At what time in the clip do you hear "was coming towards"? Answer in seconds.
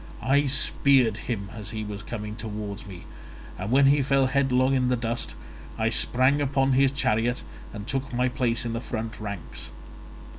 1.83-2.87